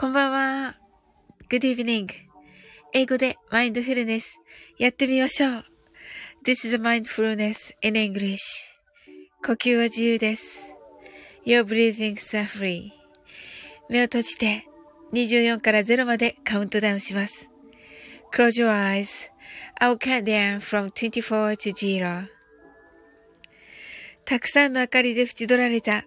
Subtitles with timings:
[0.00, 0.76] こんばんは。
[1.50, 2.08] Good evening.
[2.94, 4.34] 英語でマインドフルネス
[4.78, 5.64] やってみましょう。
[6.42, 8.38] This is mindfulness in English.
[9.44, 10.72] 呼吸は自由です。
[11.44, 12.92] Your breathings are free.
[13.90, 14.64] 目を閉じて
[15.12, 17.50] 24から0までカウントダウンします。
[18.32, 19.30] Close your eyes.
[19.82, 22.26] I'll count down from 24 to 0.
[24.24, 26.06] たくさんの明かりで縁取られた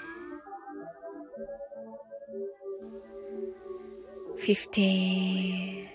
[4.41, 5.87] fifteen,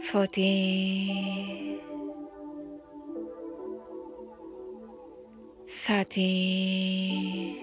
[0.00, 1.78] fourteen,
[5.68, 7.58] thirteen,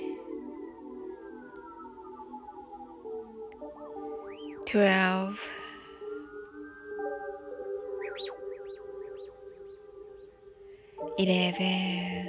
[4.68, 5.50] twelve.
[11.18, 12.29] 11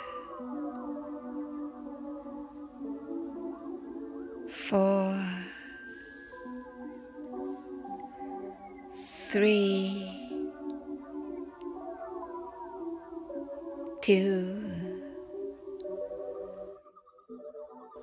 [4.71, 5.13] Four,
[9.29, 10.07] three,
[14.01, 15.03] two,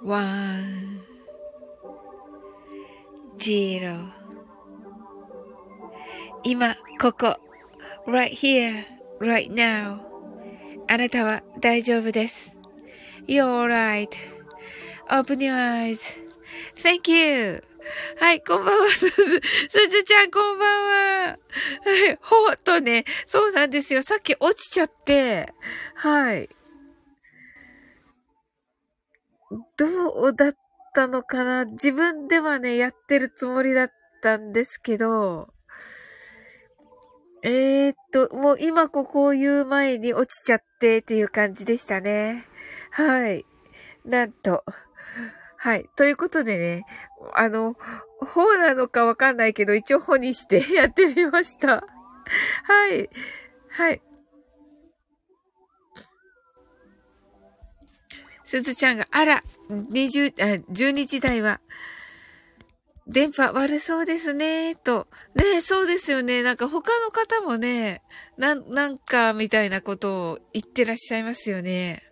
[0.02, 1.00] one,
[3.38, 4.12] zero
[6.42, 7.38] 今、ここ、
[8.06, 8.84] right here,
[9.18, 10.00] right now
[10.86, 12.50] あなたは大丈夫です。
[13.26, 13.46] You're
[15.08, 16.28] alright.Open your eyes.
[16.76, 17.64] Thank you!
[18.20, 21.38] はい、こんばんは、すず、すずちゃん、こんばんは。
[22.20, 24.03] ほんとね、そうなんですよ。
[24.03, 25.54] さっき落ちちゃって、
[25.94, 26.50] はい。
[29.78, 30.54] どうだっ
[30.94, 31.64] たのかな？
[31.64, 33.91] 自分ではね、やってるつもりだっ
[34.22, 35.48] たんですけど、
[37.42, 42.44] えー、っと、もう今ここういう前に落ちちゃってっていう感じでしたね。
[42.91, 43.47] はい。
[44.04, 44.65] なんと。
[45.60, 45.88] はい。
[45.96, 46.84] ということでね、
[47.34, 47.76] あの、
[48.20, 51.84] ほなのかわかんないけど、一応ほにして やってみました。
[52.62, 53.10] はい。
[53.68, 54.00] はい。
[58.44, 61.60] すずちゃんが、あら、20、あ、12時台は、
[63.09, 65.09] 電波悪そうですね、と。
[65.34, 66.44] ねそうですよね。
[66.44, 68.03] なんか他の方もね、
[68.36, 72.08] なん、なんか、みたいなことを言ってらっしゃいますよね。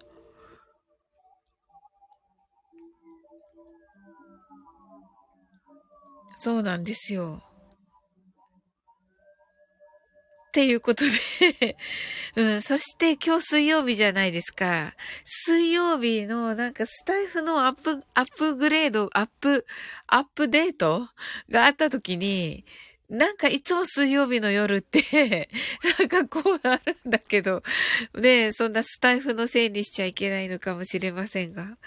[6.36, 7.42] そうなんですよ。
[10.48, 11.04] っていうこと
[11.60, 11.76] で
[12.36, 14.94] うん、そして今日水曜日じゃないですか。
[15.24, 19.66] 水曜日のなんかスタイフのアップ、アップグレード、アップ、
[20.06, 21.08] アップデート
[21.50, 22.64] があった時に、
[23.08, 25.48] なんかいつも水曜日の夜って
[25.98, 27.62] なんかこうなるんだけど、
[28.14, 31.78] ねそんなスタイフのせいにしちゃいけないのかもしれませんが。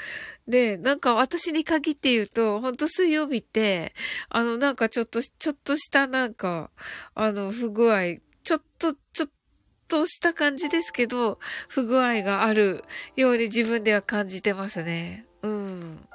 [0.47, 3.93] で、なんか私に限って言うと、ほんと水曜日って、
[4.29, 6.71] あの、なんかちょっと、ちょっとしたなんか、
[7.13, 9.29] あの、不具合、ちょっと、ちょっ
[9.87, 12.83] とした感じですけど、不具合がある
[13.15, 15.25] ように自分では感じてますね。
[15.43, 16.08] うん。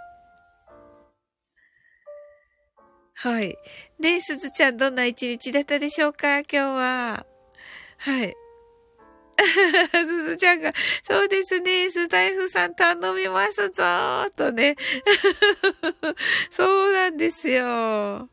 [3.15, 3.57] はい。
[3.99, 6.41] ねえ、すずちゃん、どんな一日だったでしょうか？
[6.41, 7.27] 今日は。
[7.99, 8.35] はい。
[9.93, 10.73] すずちゃんが、
[11.03, 14.77] そうですね、スタイフさん頼みますぞーとね。
[16.51, 18.29] そうなんですよ。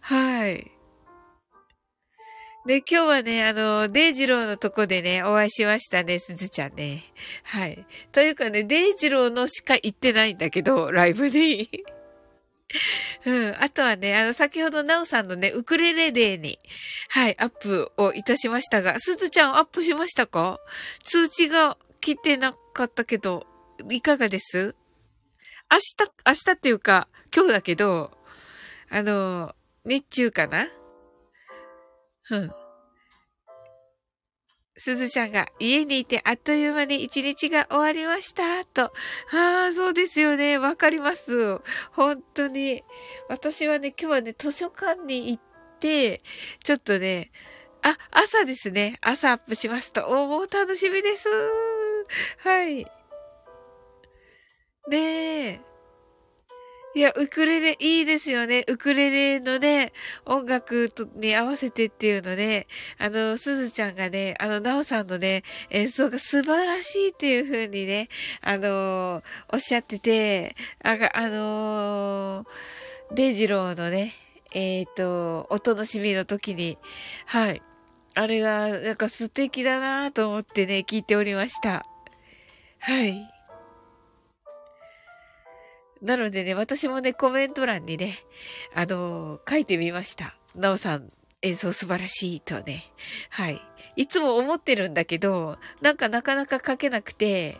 [0.00, 0.70] はい。
[2.66, 7.02] で、今日はね、あの、デイジローのとこでね、お会いしましたね、すずちゃんね。
[7.44, 7.86] はい。
[8.12, 11.68] というかね、デイジローのしか行ってないんだけど、ライブに。
[13.26, 13.56] うん。
[13.60, 16.58] あとはね、あの、先ほどなおさんのね、ウクレレデーに、
[17.08, 20.60] はい、アップをいたしましたが、すずちゃんアップしましたか？
[21.02, 23.46] 通知が来てなかったけど、
[23.90, 24.74] いかがです？
[25.70, 28.16] 明日、明日っていうか、今日だけど、
[28.88, 30.68] あの、日中かな？
[32.30, 32.52] うん。
[34.80, 38.84] すずちゃんが家にいてあっという間に一日が終わりました、と。
[39.30, 40.56] ああ、そうですよね。
[40.56, 41.60] わかります。
[41.92, 42.82] 本当に。
[43.28, 45.42] 私はね、今日はね、図書館に行っ
[45.80, 46.22] て、
[46.64, 47.30] ちょっとね、
[47.82, 48.96] あ、朝ですね。
[49.02, 50.06] 朝アップしますと。
[50.08, 51.28] おー、楽しみです。
[52.38, 52.86] はい。
[54.88, 55.69] ねえ。
[56.92, 58.64] いや、ウクレレいいですよね。
[58.66, 59.92] ウクレレのね、
[60.26, 62.66] 音楽に合わせてっていうので、
[62.98, 68.08] あの、すずちゃんがね、あの、なおさんのね、演奏が素晴らしいっていう風にね、
[68.42, 69.22] あの
[69.52, 72.44] おっしゃってて、ああの
[73.12, 74.12] デジローのね、
[74.52, 76.76] えっ、ー、と、お楽しみの時に、
[77.26, 77.62] はい。
[78.14, 81.86] あれが、なんか素敵だなと思ってね、聞いておりました。
[82.80, 83.39] はい。
[86.02, 88.14] なのでね、私もね、コメント欄にね、
[88.74, 90.36] あのー、書いてみました。
[90.54, 91.12] なおさん、
[91.42, 92.84] 演奏素晴らしいとね。
[93.30, 93.60] はい。
[93.96, 97.58] いつも思ってるんだけど、なんかなかなか書けなくて、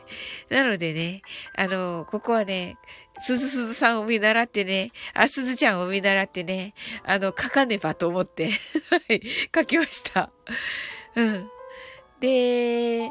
[0.49, 1.23] なのでね、
[1.57, 2.77] あのー、ここはね、
[3.21, 8.49] すずすずさんを見習ってね、あ、すずちゃんを見習ってね、あの、書かねばと思って、
[8.91, 9.23] はい、
[9.55, 10.31] 書きました。
[11.15, 11.51] うん。
[12.21, 13.11] で、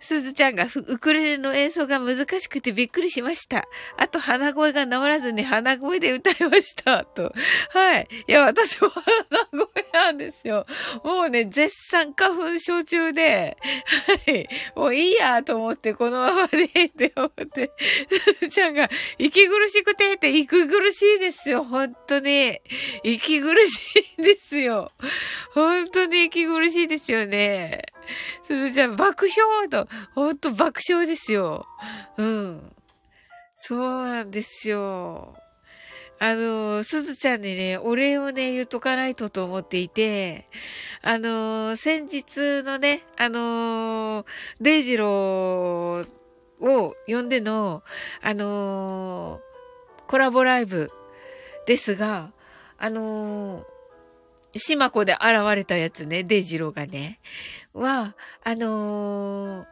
[0.00, 3.68] すずちゃんがウクレレの演奏が難しくてびっくりしました。
[3.98, 7.04] あと鼻声が治らずに鼻声で歌いました。
[7.04, 7.32] と。
[7.70, 8.08] はい。
[8.26, 10.66] いや、私も鼻声なんですよ。
[11.04, 13.58] もうね、絶賛花粉症中で、
[14.26, 14.48] はい。
[14.74, 17.70] もういいやと思って、このままでいいって思って、
[18.08, 18.88] すずちゃんが
[19.18, 21.64] 息苦しくてって息苦しいですよ。
[21.64, 22.58] 本当に。
[23.04, 24.92] 息苦しいですよ。
[25.52, 27.82] 本当に息苦しいですよね。
[28.44, 31.66] すずちゃん、爆笑と、ほんと爆笑ですよ。
[32.16, 32.76] うん。
[33.54, 35.34] そうなんですよ。
[36.22, 40.46] あの、すずちゃんにね、お礼をね、言っとかないとと思っていて、
[41.02, 44.26] あの、先日のね、あの、
[44.60, 46.06] デイジロー
[46.60, 47.82] を呼んでの、
[48.22, 49.40] あの、
[50.08, 50.90] コラボライブ
[51.66, 52.32] ですが、
[52.76, 53.64] あの、
[54.54, 57.20] 島子で現れたやつね、デイジローがね。
[57.72, 58.14] は、
[58.44, 59.66] あのー、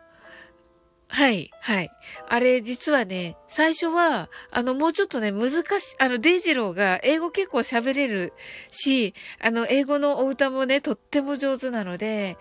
[1.11, 1.91] はい、はい。
[2.29, 5.51] あれ、実はね、最初は、あの、もうちょっとね、難
[5.81, 8.35] しい、あの、デイジローが英語結構喋れる
[8.71, 12.37] し、あの、英語のお歌もね、とっても上手なので、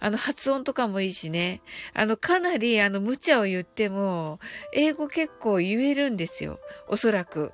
[0.00, 1.62] あの、発音とかもいいしね、
[1.94, 4.40] あの、かなり、あの、無茶を言っても、
[4.74, 6.58] 英語結構言えるんですよ。
[6.88, 7.52] おそらく。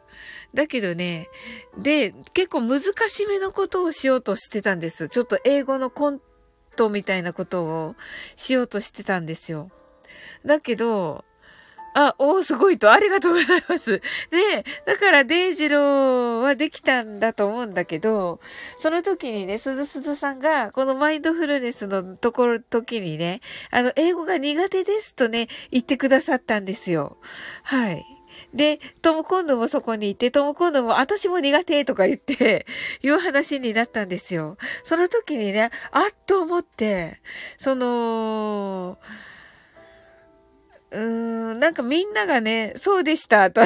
[0.54, 1.28] だけどね、
[1.76, 5.10] で、結構難しめのことをしようとしてたんです。
[5.10, 6.20] ちょっと英語のコン
[6.74, 7.96] トみたいなことを
[8.36, 9.70] しようとしてたんですよ。
[10.44, 11.24] だけど、
[11.96, 14.02] あ、おー、すごいと、ありがとうございます。
[14.30, 18.40] で、だからデイジローはできたんだと思うんだけど、
[18.82, 23.40] その時にね、すずすずさんが、このマインドフルネスのところ、時にね、
[23.70, 27.16] あの、英語が苦手ですとね、言ってくださったんですよ。
[27.62, 28.04] はい。
[28.52, 32.66] で、トムコンドもそこにいて、トムコンドも私も苦手とか言って、
[33.02, 34.56] いう話になったんですよ。
[34.82, 37.20] その時にね、あっと思って、
[37.56, 38.98] その、
[40.94, 43.62] うーん、なんかみんながね、そうでした、と、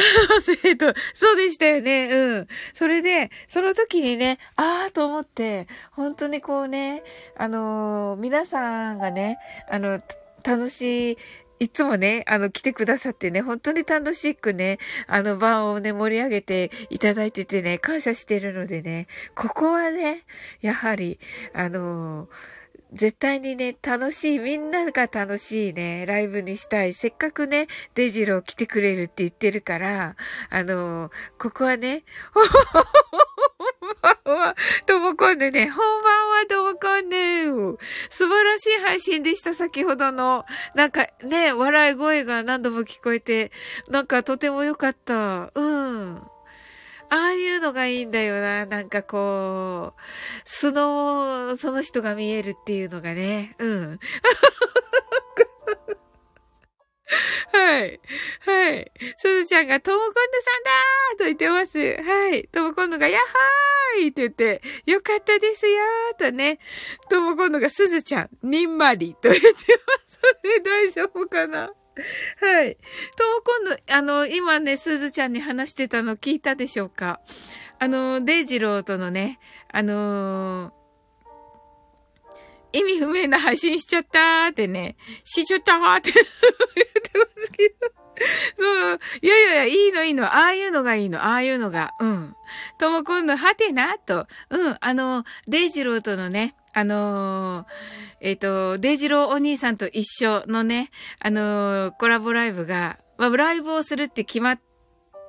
[0.64, 2.48] えっと、そうでしたよね、うん。
[2.72, 7.02] それで、その時にね、ああと思って、本当にこうね、
[7.36, 9.38] あのー、皆さんがね、
[9.70, 10.00] あの、
[10.42, 11.18] 楽しい
[11.60, 20.24] いつもね、あの、来てくださってね、本当に楽しくね、あの、場をね、盛り上げていただいててね、感謝してるのでね、ここはね、
[20.60, 21.18] やはり、
[21.52, 22.57] あのー
[22.92, 26.94] 絶対にね、楽しい、みんなが楽しいね、ライブにしたい。
[26.94, 30.16] せっかくね、デジロー来てくれるって言ってるから、
[30.48, 32.44] あのー、ここはね、本
[34.24, 37.78] 番は、ともこんぬね、本番はともこんぬ。
[38.08, 40.46] 素晴らしい配信でした、先ほどの。
[40.74, 43.52] なんかね、笑い声が何度も聞こえて、
[43.90, 45.52] なんかとても良かった。
[45.54, 46.22] うん。
[47.10, 48.66] ああいうのがいいんだよな。
[48.66, 50.00] なんかこう、
[50.44, 53.56] 素の、その人が見えるっていうのがね。
[53.58, 53.98] うん。
[57.52, 58.00] はい。
[58.40, 58.92] はい。
[59.16, 62.02] すずちゃんが、ともこんぬさんだーと言ってます。
[62.02, 62.46] はい。
[62.48, 66.58] ともこんぬが、やっはーいって言って、よかったですよーとね。
[67.08, 70.20] ともこんぬが、すずちゃん、にんまりと言ってます。
[70.64, 71.72] 大丈夫かな？
[72.40, 72.76] はい。
[73.16, 77.20] と、今度、あの、今ね、すずちゃんに話してたの聞いたでしょうか
[77.78, 79.38] あの、デイジローとのね、
[79.70, 80.78] あのー、
[82.72, 86.26] 意味不明な配信しちゃったーってね、しちゃったーって 言っ
[87.02, 88.07] てますけど。
[88.58, 89.00] そう。
[89.22, 90.24] いやいやいや、いいのいいの。
[90.24, 91.24] ああいうのがいいの。
[91.24, 91.94] ああいうのが。
[92.00, 92.36] うん。
[92.78, 94.26] とも今度、はてなと。
[94.50, 94.76] うん。
[94.80, 97.66] あの、デイジローとのね、あのー、
[98.20, 104.60] えっ、ー、と、デイジローお兄さんと一緒のね、あのー、コラボライブが、まあ、ライブをするって決まっ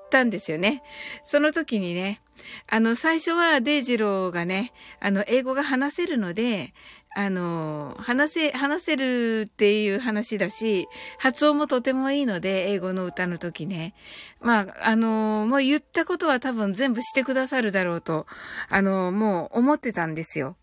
[0.10, 0.84] たんですよね。
[1.24, 2.22] その時にね、
[2.68, 6.74] あの、最初はデイジローがね、あの、英語が話せるので、
[7.16, 10.88] あの、話せ、話せるっていう話だし、
[11.18, 13.96] 発音もとてもいいので、英語の歌の時ね。
[14.42, 18.28] まあ、あの、もう言ったことは多分全部してくださるだろうと、
[18.70, 20.56] あの、もう思ってたんですよ。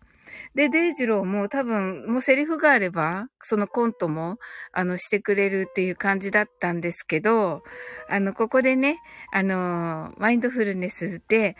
[0.55, 4.39] で、デイジローも多分、もうセリフがあれば、そのコントも、
[4.71, 7.63] あの、してくれるっていう感じだったんですけど、
[8.09, 8.99] あの、ここでね、
[9.31, 11.55] あの、マインドフルネスで、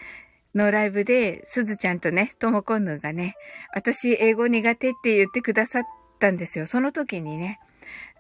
[0.55, 3.35] のライブで、すずちゃんとね、ともこんぬがね、
[3.73, 5.83] 私英語苦手って言ってくださっ
[6.19, 6.65] たんですよ。
[6.65, 7.59] その時にね、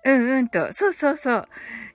[0.05, 1.47] うんうんと、そうそうそう、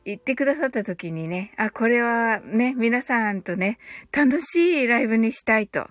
[0.05, 3.79] 言ってくださった時にね、あ、これはね、皆さんとね、
[4.13, 5.89] 楽しいライブにしたいと。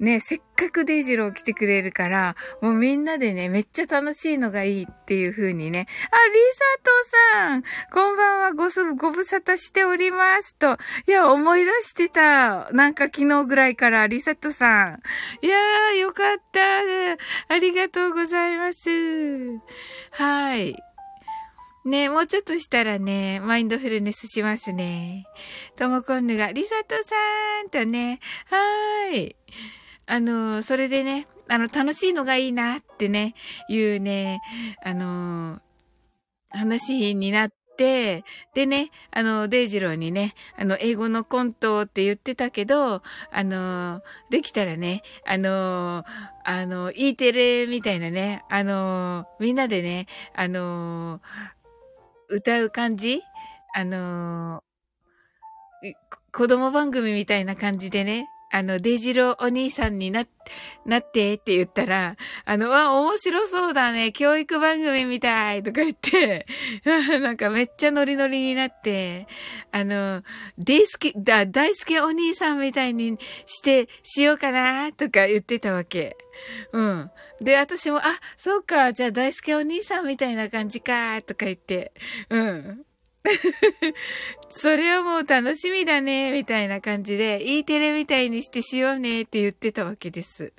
[0.00, 5.86] ね、せっかくデイジロー来てくれるから、もうみんなでね、めっちゃ楽しいのがいいっていう風にね。
[6.10, 6.90] あ、リサト
[7.42, 7.62] さん
[7.92, 10.76] こんばんは、ごす、ご無沙汰しておりますと。
[11.08, 12.70] いや、思い出してた。
[12.70, 15.00] なんか昨日ぐらいから、リサトさん。
[15.42, 16.60] いやー、よかった。
[17.54, 18.88] ありがとうございます。
[20.12, 20.76] はい。
[21.84, 25.24] ねもうちょっとしたらね、マインドフルネスしますね。
[25.76, 29.36] ともこんぬが、リサトさんとね、はーい。
[30.08, 33.34] あの、それでね、あの、楽しいのがいいなってね、
[33.68, 34.40] いうね、
[34.82, 35.60] あの、
[36.48, 38.24] 話になって、
[38.54, 46.04] でね、あの、デイジローにね、あの、英語のコントって言ってたけど、あの、できたらね、あの、
[46.42, 51.20] あの、E テレみたいなね、あの、みんなでね、あの、
[52.30, 53.22] 歌う感じ
[53.74, 54.64] あの、
[56.32, 60.26] 子供番組みたいな感じでね、あの、デジローお兄さんにな、
[60.86, 64.12] なってって言ったら、あの、わ、面白そうだね。
[64.12, 66.46] 教育番組みたいとか言って、
[67.20, 69.26] なんかめっちゃノリノリになって、
[69.70, 70.22] あの、
[70.58, 76.16] 大好き、だ、大好きお兄さんみたいにして、しようかなとか言ってたわけ。
[76.72, 77.10] うん。
[77.40, 78.02] で、私も、あ、
[78.36, 81.92] そうか、じゃあ大好きお兄さんみたいな感じか、とか言って、
[82.30, 82.84] うん。
[84.48, 90.52] それはもう楽しみだね、みたいな感じで、E テレみたいにしてしようねって言ってたわけです。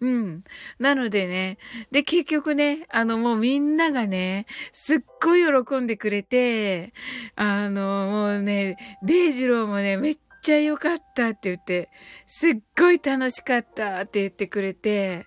[0.00, 0.44] うん。
[0.78, 1.58] なのでね、
[1.90, 6.92] で、結局ね、あの、もうみんながね、すっごい喜んでくれて、
[7.36, 11.90] あの、もうね、デイジローもね、めっちゃ良かったって言って、
[12.26, 15.26] すっごい楽しかったって言ってくれて、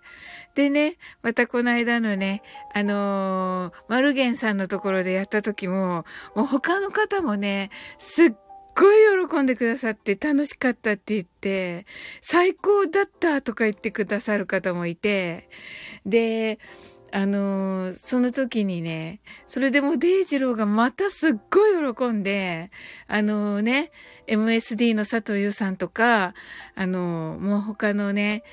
[0.56, 2.42] でね、またこの間のね、
[2.74, 6.06] あのー、マルゲンさんのところでやった時も、
[6.36, 8.34] もう他の方もね、すっ
[8.76, 11.86] ごい喜んでくださって楽しかったって言って、
[12.22, 15.50] 最高だったとか言ってくださる方もいて、
[16.06, 16.60] で、
[17.14, 22.72] あのー、その時にね、それでもデイジローがまたすっごい喜んで、
[23.08, 23.92] あのー、ね、
[24.28, 26.34] MSD の佐藤優さんとか、
[26.74, 28.44] あのー、もう他のね、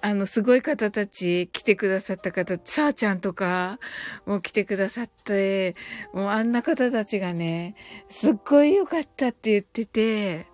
[0.00, 3.78] あの、すごい方たち来てくださった方、さーちゃんとか
[4.26, 5.76] も来てくださって、
[6.12, 7.74] もうあんな方たちがね、
[8.08, 10.46] すっごい良かったって言ってて、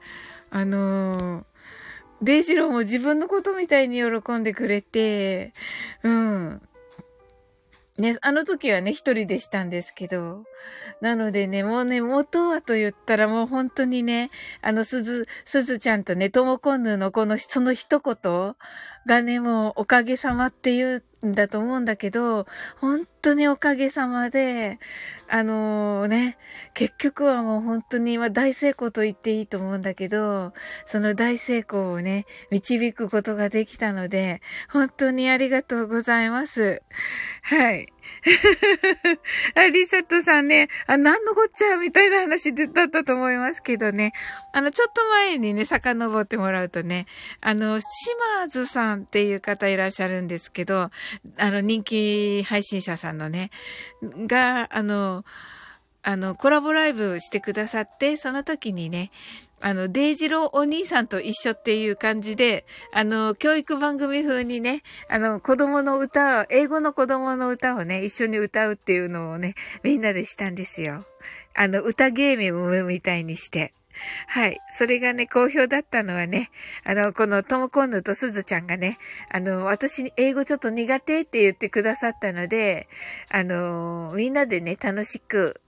[0.50, 1.46] あの
[2.22, 5.52] デイジローも自分のことみたいに喜んでくれて、
[6.02, 6.62] うん。
[7.99, 10.44] ね、あの時はね、一人でしたんですけど。
[11.00, 14.30] なのでね、もうね、元はと言ったらもう本当にね、
[14.62, 18.54] あの、すず、すずちゃんとね、ともこんぬのこの、その一言
[19.06, 22.47] がね、もうおかげさまって言うんだと思うんだけど、
[22.78, 24.78] 本当におかげさまで、
[25.28, 26.38] あのー、ね、
[26.75, 30.52] 結局はもう本当に、今大成功と言っていいと思うんだけど、
[30.85, 34.40] その大成功をね、導くことができたので、
[34.71, 36.82] 本当にありがとうございます。
[37.42, 37.88] はい。
[39.54, 44.12] あ、リサットさんね、あ、なんのこっちゃみたいな話だったと思いますけどね。
[44.52, 47.06] あの、ちょっと前にね、遡ってもらうとね、
[47.40, 50.90] あの、島津さんっていう方いらっしゃるんですけど、
[51.37, 53.50] あの、人気配信者さんのね、
[54.02, 55.25] が、あの、
[56.04, 59.12] あの、コラボライブしてくださって、その時にね、
[59.62, 69.54] あの、デイジローお兄さんと一緒っていう感じで、あの、教育番組風にね、あの、子供の歌、英語の子供の歌をね、一緒に歌うっていうのをね、
[69.85, 71.07] みんなでしたんですよ。
[71.54, 73.73] あの、歌ゲームみたいにして。
[74.26, 74.59] はい。
[74.76, 76.50] それがね、好評だったのはね、
[76.83, 78.99] あの、このトモコンヌとスズちゃんがね、
[79.31, 82.88] あの、私に英語ちょっと苦手って言ってくださったので、
[83.28, 85.61] あの、みんなでね、楽しく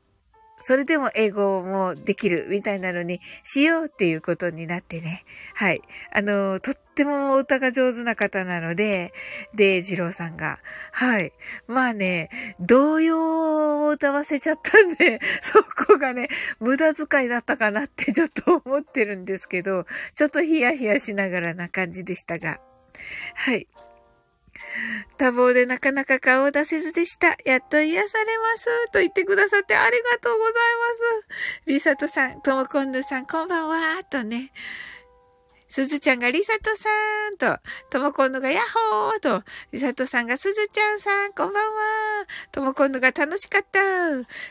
[0.58, 5.24] それでも英語もできるみたいなのにしようっていうことになってね。
[5.54, 5.82] はい。
[6.12, 9.12] あの、とっても歌が上手な方なので、
[9.54, 10.60] で、二郎さんが。
[10.92, 11.32] はい。
[11.66, 12.30] まあね、
[12.60, 16.28] 童謡を歌わせちゃったんで、 そこがね、
[16.60, 22.60] 無駄遣いだったかなって ちょっと思ってるんですけど、ちょっとヒヤヒヤしながらな感じでしたが。
[23.34, 23.66] はい。
[25.18, 27.36] 多忙でなかなか顔を出せずでした。
[27.44, 28.90] やっと癒されます。
[28.92, 30.58] と言ってくださってありがとうございま
[31.62, 31.66] す。
[31.66, 34.02] リサトさん、ともこんぬさん、こんばんは。
[34.04, 34.52] とね。
[35.74, 36.88] すずちゃんがりさとさ
[37.30, 41.72] んと、ともこんのがやっほーと、りさとさんがすずちゃんさん、こんばんは。
[42.52, 43.80] ともこんのが楽しかった。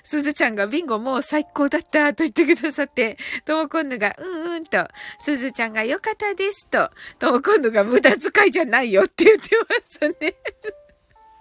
[0.03, 3.15] すずちゃんがビンゴもう最高だったと言ってくださって、
[3.45, 4.85] ともこんのがうんうんと、
[5.17, 10.35] すずちゃんがよかったですと、ともこんのが無駄遣いじゃないよって言ってますね。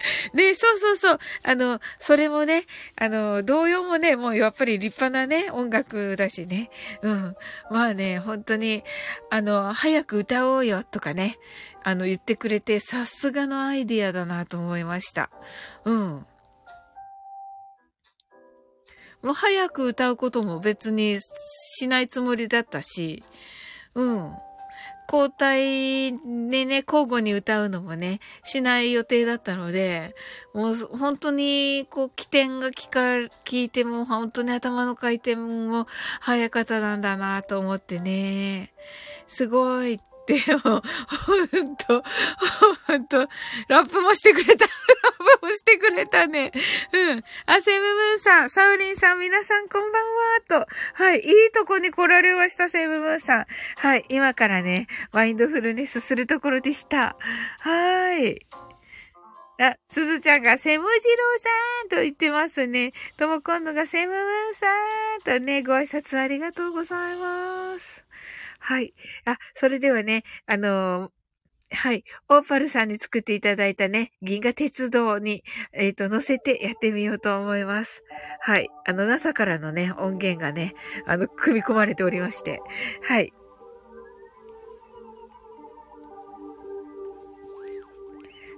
[0.33, 1.19] ね、そうそうそう。
[1.43, 6.69] あの、それもね、あの、童謡もね、もうやっぱり立派なね、音楽だしね。
[7.01, 7.35] うん。
[7.69, 8.83] まあね、本当に、
[9.29, 11.37] あの、早く歌おうよとかね、
[11.83, 15.29] あの、言ってくれて、さすがのアイディアだなと思いました。
[15.85, 16.25] うん。
[19.21, 21.17] もう早く歌うことも別に
[21.79, 23.23] しないつもりだったし、
[23.95, 24.33] うん。
[25.13, 30.15] 交代でね、交互に歌うのもね、しない予定だったので、
[30.55, 35.85] もう本当に、こう、起点が聞か、聞いても本当に頭の回転も
[36.19, 38.73] 早かったなんだなと思ってね、
[39.27, 39.93] すごい。
[39.93, 40.59] っってよ。
[40.59, 42.03] ほんと、
[42.87, 43.27] ほんと、
[43.67, 44.65] ラップもしてくれた。
[44.65, 44.71] ラ
[45.11, 46.51] ップもしてくれたね。
[46.93, 47.23] うん。
[47.45, 50.03] あ、セムムーンさん、サウリンさん、皆さんこんばん
[50.57, 50.67] は、と。
[50.93, 51.19] はい。
[51.19, 53.45] いいとこに来られました、セムムーンさん。
[53.75, 54.05] はい。
[54.09, 57.17] 今からね、マインドフルネスするところでした。
[57.59, 58.45] はーい。
[59.59, 61.49] あ、すずちゃんがセムジローさ
[61.85, 62.93] んと言ってますね。
[63.17, 68.03] とも今度がセムムーンさんとね、ご挨拶ありがとうございます。
[68.59, 68.93] はい。
[69.25, 71.11] あ、それではね、あのー、
[71.75, 72.03] はい。
[72.29, 78.03] オーパルさんに作っていただいたね、銀河鉄道に、えっ、ー、と、乗せてやってみようと思います。
[78.41, 78.69] はい。
[78.85, 80.75] あの、NASA からのね、音源がね、
[81.07, 82.61] あの、組み込まれておりまして。
[83.01, 83.33] はい。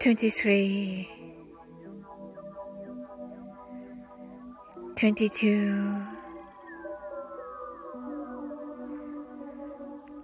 [0.00, 1.08] 23
[4.94, 6.06] 22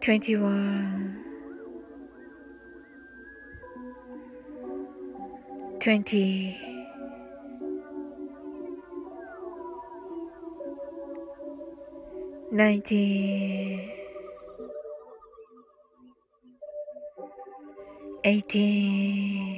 [0.00, 1.14] 21
[5.80, 6.56] 20
[12.52, 13.90] 19
[18.22, 19.53] 18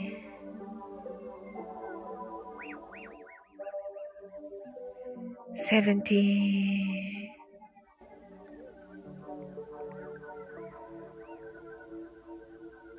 [5.77, 7.29] seventeen,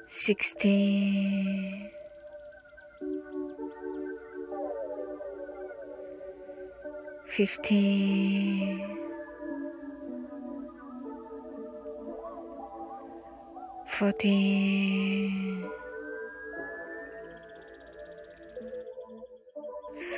[0.08, 1.90] sixteen.
[7.38, 8.80] Fifteen,
[13.88, 15.64] fourteen,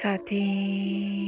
[0.01, 1.18] thirteen,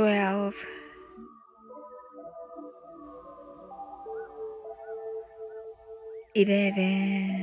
[0.00, 0.54] 12
[6.34, 7.39] 11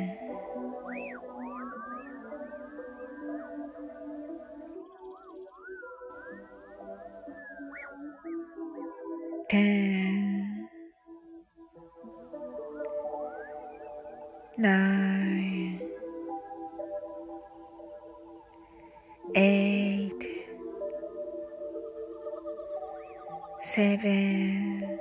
[23.74, 25.00] seven,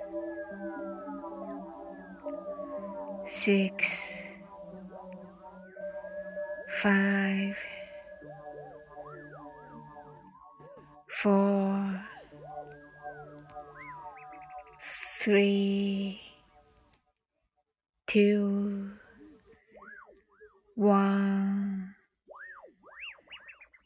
[3.26, 4.12] six,
[6.82, 7.56] five,
[11.08, 12.04] four,
[15.20, 16.20] three,
[18.06, 18.90] two,
[20.74, 21.94] one,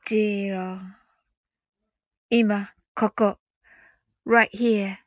[0.09, 0.81] zero.
[2.33, 3.50] 今、ここ。
[4.31, 4.99] Right here,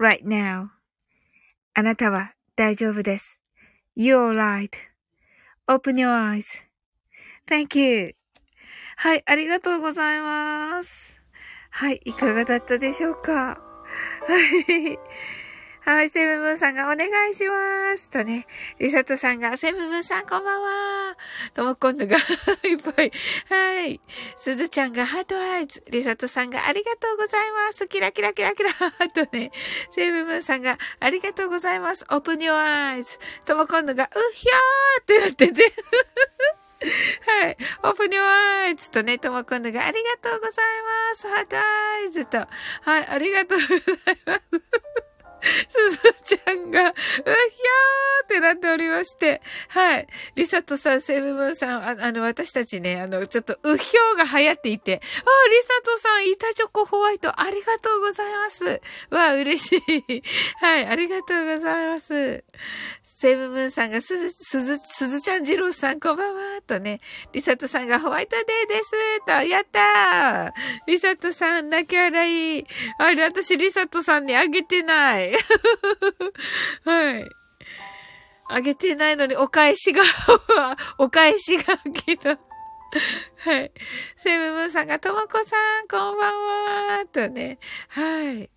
[0.00, 0.70] right now.
[1.74, 3.40] あなたは大丈夫です。
[3.96, 4.34] You're
[5.68, 6.42] right.Open your
[7.48, 8.16] eyes.Thank you.
[8.96, 11.14] はい、ありがとうございます。
[11.70, 13.58] はい、いかがだったでしょうかは
[14.58, 14.98] い。
[15.84, 18.08] はい、セムブンさんがお願いします。
[18.08, 18.46] とね、
[18.78, 21.16] リサトさんが、セムブンさんこんばんは。
[21.54, 22.16] とも今度が
[22.62, 23.10] いっぱい。
[23.48, 24.00] はい。
[24.36, 25.82] すずちゃんが heart eyes。
[25.90, 27.88] リサトさんがありがとうございます。
[27.88, 28.70] キラキラキラキラ。
[29.10, 29.50] とね、
[29.90, 32.06] セムブンさんがありがとうございます。
[32.10, 33.18] open your eyes。
[33.44, 35.74] とも今度が、うひゃーってなってて。
[37.42, 37.56] はい。
[37.82, 40.64] open your eyes とね、とも今度がありがとうござい
[41.10, 41.26] ます。
[41.26, 42.38] heart eyes と。
[42.82, 45.11] はい、ありがとうございます。
[45.42, 46.92] すずちゃんが、うひゃー
[48.24, 49.42] ってなっておりまして。
[49.68, 50.06] はい。
[50.34, 58.80] リサトさん、セブブンさん、ああの、私たちね、あの、ちょっと、うひょうが流行っていて、あ、リサトさん、板チョコホワイト、ありがとうございます。
[59.10, 59.76] わ、嬉し
[60.08, 60.22] い。
[60.60, 62.44] はい、ありがとうございます。
[63.22, 67.00] セブブンさんが、すず、すず、すずちゃん二郎さん、こんばんは、とね、
[67.32, 68.90] リサトさんがホワイトデーです、
[69.24, 70.52] と、やったー
[70.88, 72.66] リサトさん、泣き笑い。
[72.98, 75.34] あれ、私、リサトさんにあげてない。
[76.84, 77.24] はい。
[78.48, 80.02] あげてないのに、お返しが、
[80.98, 82.30] お返しが来た。
[82.30, 82.36] は
[83.56, 83.70] い。
[84.16, 87.60] セブブンさんが、ともこさん、こんばんは、とね。
[87.86, 88.50] はい。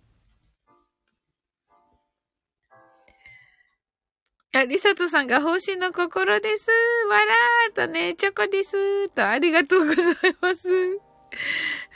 [4.58, 6.66] あ、リサトさんが方針の心です。
[7.10, 9.10] わらーとね、チョコです。
[9.10, 10.06] と、ありがとうござい
[10.40, 10.68] ます。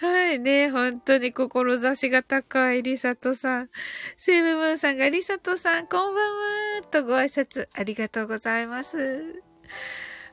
[0.00, 3.70] はいね、本当に志が高いリサトさん。
[4.18, 6.34] セーブムーンさんがリサトさん、こんばん
[6.76, 9.42] はとご挨拶ありがとうございます。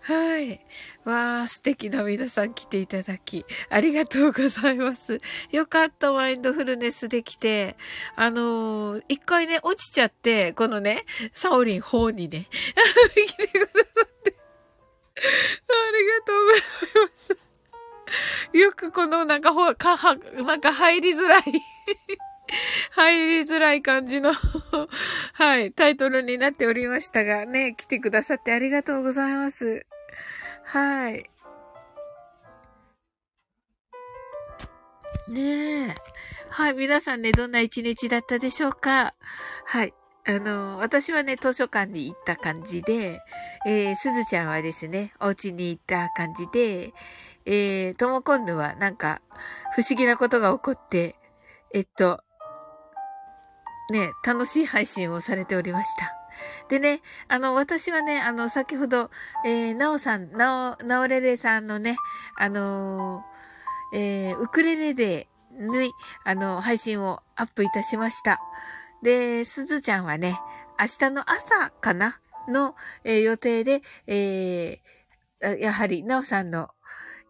[0.07, 0.61] はい。
[1.03, 5.19] わー、素敵な皆さん来ていただき、ありがとうございます。
[5.51, 7.75] よかった、マインドフルネスできて。
[8.15, 12.47] あのー一回ね、落ちちゃって、このね、サオリン方にね、
[13.27, 13.73] 来てくださ
[14.05, 14.35] って。
[15.67, 16.61] ありがとうござい
[17.03, 17.11] ま
[18.53, 18.57] す。
[18.57, 21.43] よくこのなんかほ、か、は、なんか入りづらい
[22.91, 24.31] 入りづらい感じの
[25.33, 29.85] はい、タイトルになっておりましたが、ね、来てくださってありがとうございます。
[30.69, 31.30] はい。
[35.30, 35.95] ねえ。
[36.49, 39.13] はい、皆さんね、どんな一日だったでしょうか？
[39.65, 39.93] はい。
[40.25, 43.21] あの、私はね、図書館に行った感じで、
[43.65, 46.93] えー、すずちゃんはですね、お家に行った感じで、
[47.45, 49.21] えー、ともこんぬはなんか、
[49.73, 51.15] 不思議なことが起こって、
[51.73, 52.21] えっと、
[53.89, 56.13] ね、楽しい配信をされておりました。
[56.69, 59.10] でね、あの、私はね、あの、先ほど、
[59.45, 61.97] えー、なおさん、なお、なおれれさんのね、
[62.38, 65.91] あのーえー、ウクレレで、に、
[66.23, 68.41] あの、配信をアップいたしました。
[69.02, 70.39] で、すずちゃんはね、
[70.80, 72.19] 明日の朝かな？
[72.47, 76.69] の、えー、予定で、えー、やはり、なおさんの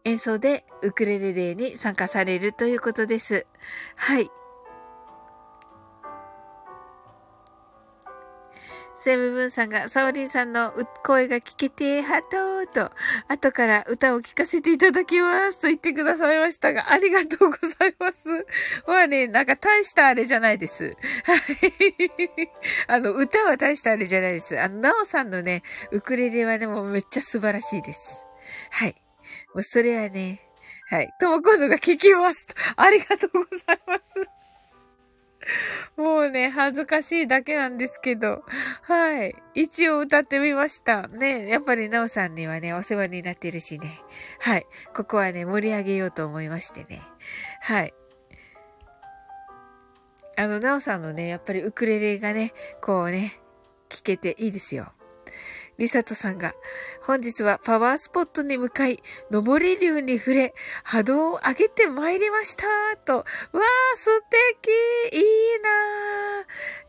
[0.04, 3.46] 演奏でウクレレデーに参加されるということです。
[3.96, 4.30] はい。
[9.00, 12.92] セブブンさんが、サオリンさんの声が聞けて、ハトーと、
[13.28, 18.18] 後から歌を聴かせていただきますと言ってくださいましたが、ありがとうございます。
[18.88, 20.96] まあね、なんか大したあれじゃないです。
[21.24, 21.40] はい。
[22.88, 24.60] あの、歌は大したあれじゃないです。
[24.60, 28.18] あの、ナオさんのね、ウクレレはね、もうめっちゃ素晴らしいです。
[28.72, 28.96] はい。
[29.54, 30.42] もうそれはね、
[30.90, 31.10] はい。
[31.20, 32.56] とも今度が聞きますと。
[32.78, 34.37] ありがとうございます。
[35.96, 38.44] もうね、恥ずかしいだけなんですけど、
[38.82, 39.36] はい。
[39.54, 41.08] 一応歌ってみました。
[41.08, 43.88] ね、やっぱりなおさんにはね、お世話になってるしね。
[44.40, 44.66] はい。
[44.96, 47.02] ここはね、盛り上げようと思いましてね。
[47.62, 47.94] はい。
[50.36, 53.40] あの、なおさんのね、やっぱりウクレレがね、こうね、
[53.90, 54.94] 聞けていいですよ。
[55.78, 56.54] リサトさんが、
[57.08, 62.66] 本日はパワースポットに向かい、上り竜に触れ、波動を上げて参りました
[63.06, 63.14] と。
[63.14, 64.10] わー、素
[64.60, 65.24] 敵いい
[65.62, 66.18] なー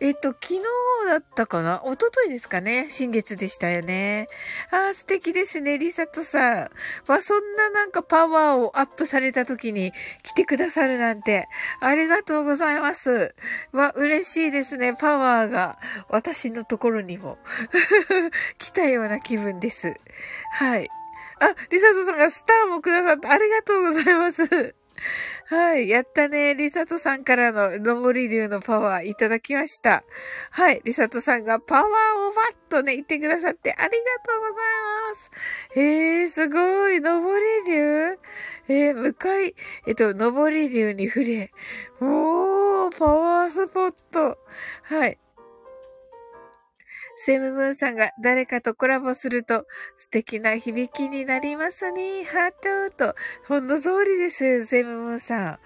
[0.00, 0.60] えっと、昨日
[1.06, 1.82] だったかな？
[1.84, 2.86] 一昨日ですかね？
[2.88, 4.26] 新月でしたよね。
[4.72, 6.70] あー、素敵ですね、リサトさん。
[7.06, 9.92] わ、そんななんかパワーをアップされた時に
[10.24, 11.46] 来てくださるなんて、
[11.80, 13.36] ありがとうございます。
[13.70, 15.78] わ、嬉しいですね、パワーが
[16.08, 17.38] 私のところにも
[18.58, 19.94] 来たような気分です。
[20.52, 20.88] はい。
[21.40, 24.74] あ、リサトさんがスターもくださってありがとうございます。
[25.46, 25.88] はい。
[25.88, 26.54] やったね。
[26.56, 30.02] リサトさんからのロモリ流のパワーいただきました。
[30.50, 30.82] はい。
[30.84, 31.88] リサトさんがパワーを
[32.32, 33.88] バッとね、言ってくださってありが
[34.26, 34.56] とうござい
[35.10, 35.30] ます。
[35.76, 37.00] えー、すごい。
[37.00, 38.18] ロモリ流？
[38.70, 39.54] えー、向かい、
[39.86, 41.50] えっと、上り流に触れ。
[42.02, 44.38] おー、パワースポット。
[44.82, 45.18] はい。
[47.24, 52.24] セムムーンさんが誰かとコラボすると素敵な響きになりますね。
[52.24, 53.14] ハートと。
[53.46, 55.58] ほんの通りです、セムムーンさん。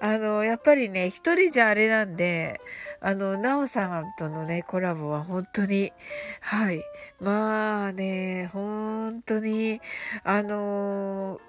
[0.00, 2.60] あの、やっぱりね、一人じゃあれなんで、
[3.00, 5.92] あの、ナオさんとのね、コラボは本当に、
[6.40, 6.82] はい。
[7.20, 9.80] まあね、本当に、
[10.22, 11.40] あの、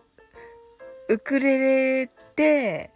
[1.10, 2.92] ウクレレって、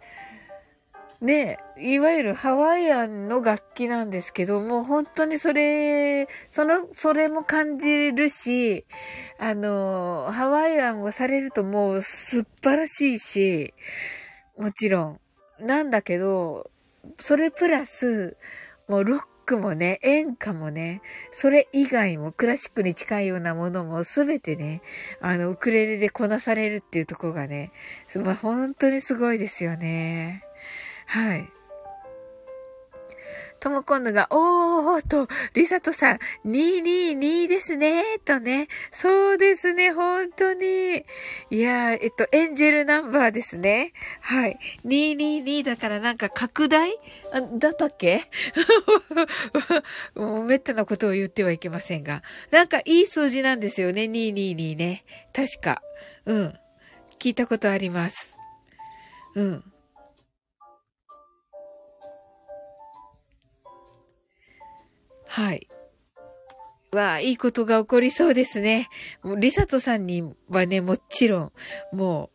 [1.20, 8.86] ね、いわゆるハワイアンの楽器なんですけど、もう本当にそれ、その、それも感じるし、
[9.38, 13.74] あの、ハワイアンをされるともう素晴らしいし、
[14.56, 15.20] もちろん。
[15.60, 16.70] なんだけど、
[17.18, 18.38] それプラス、
[18.88, 21.02] もうロックもね、演歌もね、
[21.32, 24.80] それ以外もクラシックに近いようなものもすべてね、
[25.20, 27.72] あの、ウクレレでこなされるっていうとこがね、
[28.14, 30.44] まあ、本当にすごいですよね。
[31.10, 31.52] はい。
[33.58, 38.68] とも今度が、おーと、リサトさん、222ですね、とね。
[38.92, 41.04] そうですね、本当に。
[41.50, 43.92] いやーえっと、エンジェルナンバーですね。
[44.20, 44.58] はい。
[44.86, 46.90] 222だからなんか拡大？
[47.32, 48.22] あだったっけ？
[50.14, 52.22] もうめったなことを言ってはいけませんが。
[52.52, 55.04] なんかいい数字なんですよね、222ね。
[55.34, 55.82] 確か。
[56.24, 56.54] うん。
[57.18, 58.38] 聞いたことあります。
[59.34, 59.64] うん。
[65.30, 65.68] はい。
[66.90, 68.88] わあ、いいことが起こりそうですね。
[69.22, 71.52] もう、リサトさんにはね、もちろ
[71.92, 72.30] ん、も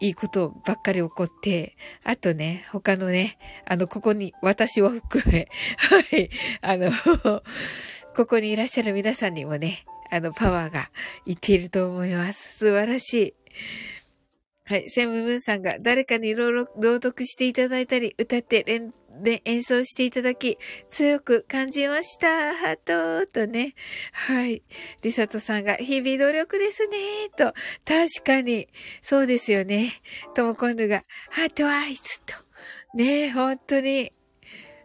[0.00, 5.48] う、いいことばっかり起こって、あとね、他のね、あの、ここに、私を含め、
[6.10, 6.92] はい、あの、
[8.14, 10.92] ここにいらっしゃる皆さんにもね、あの、パワーが
[11.26, 12.58] いっていると思います。
[12.58, 13.34] 素晴らしい。
[14.66, 14.88] はい。
[14.88, 16.68] セムムーンさんが誰かに朗
[17.02, 22.54] 読していただいたり、歌って連で演奏していただき、強く感じました。
[22.54, 23.74] ハートとね。
[24.12, 24.62] はい。
[25.02, 27.28] リサトさんが、日々努力ですね。
[27.36, 27.52] と。
[27.84, 28.68] 確かに。
[29.02, 29.92] そうですよね。
[30.34, 32.34] とも今度が、ハートアイズと。
[32.94, 34.12] ね本当に。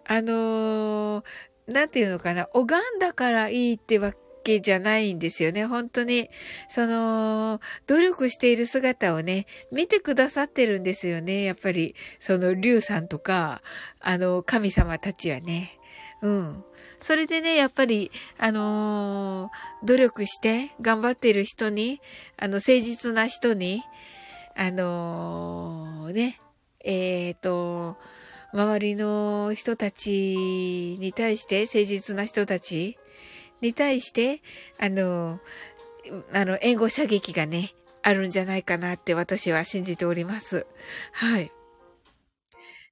[0.06, 1.24] あのー、
[1.68, 2.48] なんていうのかな。
[2.54, 5.66] 拝んだからいいってわけじゃないんですよね。
[5.66, 6.30] 本当に、
[6.70, 11.44] その、努力している姿をね、見てくださってるんですよね。
[11.44, 13.62] やっぱり、その、竜さんとか、
[14.00, 15.78] あの、神様たちはね。
[16.22, 16.64] うん。
[17.00, 22.00] それでね、やっぱり、あのー、努力して頑張ってる人に、
[22.38, 23.84] あの、誠実な人に、
[24.56, 26.40] あのー、ね、
[26.84, 27.98] えっ、ー、と、
[28.54, 32.98] 周りの人たちに対して、誠実な人たち
[33.64, 34.42] に対して、
[34.80, 35.40] あの、
[36.34, 37.74] あの、援護射撃がね、
[38.04, 40.68] あるんじゃないかなって私は信じております。
[41.14, 41.52] はい。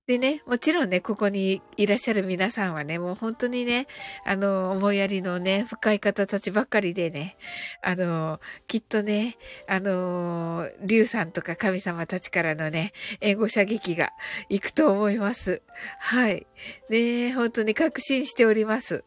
[0.07, 3.87] でね、もちろんね、ここにいらっしゃる皆さんはね、もう本当にね、
[4.25, 7.37] あの、思いやりのね、深い方たちばっかりでね、
[7.81, 14.09] あの、きっとね、あの、竜さんとか神様たちからのね、援護射撃が
[14.49, 15.61] 行くと思います。
[15.99, 16.47] はい。
[16.89, 19.03] ね本当に確信しております。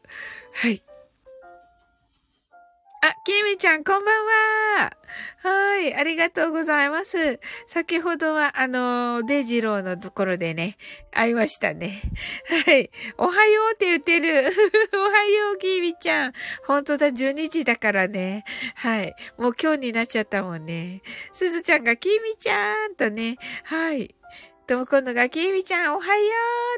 [0.53, 0.83] はい。
[3.07, 4.97] あ、きみちゃん、こんばんは。
[5.43, 7.39] はい、ありがとうございます。
[7.67, 10.79] 先ほどは、あの、デジローのところでね、
[11.13, 12.01] 会いましたね。
[12.65, 12.91] はい。
[13.19, 14.51] おはようって言ってる。
[14.97, 16.33] おはよう、きみちゃん。
[16.67, 18.47] ほんとだ、12時だからね。
[18.75, 19.15] はい。
[19.37, 21.03] もう今日になっちゃったもんね。
[21.35, 24.15] すずちゃんが、きみちゃんとね、はい。
[24.67, 26.23] とも今度が、きみちゃん、おはよ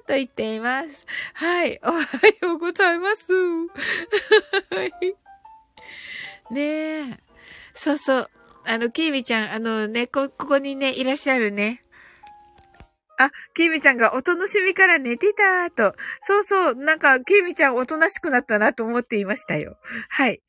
[0.02, 1.06] うと言っています。
[1.34, 1.78] はい。
[1.84, 2.00] おは
[2.42, 3.32] ようございます。
[4.74, 5.25] はい。
[6.50, 7.18] ねえ。
[7.74, 8.30] そうそう。
[8.64, 11.82] あの、キーミちゃん、あのね、こ、ここにね、いらっしゃるね。
[13.18, 15.94] あ、キーミちゃんがおとなしみから寝てたと。
[16.20, 19.76] そうそう、なんか、キーミちゃんおとなしくなったなと思っていましたよ。
[20.08, 20.42] はい。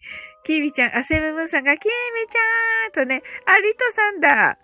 [0.44, 4.30] キーミちゃん、アセムムーンさんが、キーミちゃんとね、あ、リトさんだ。
[4.32, 4.58] あはは